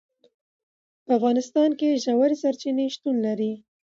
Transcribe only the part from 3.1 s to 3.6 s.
لري.